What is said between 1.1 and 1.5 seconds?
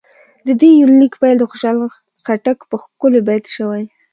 پيل د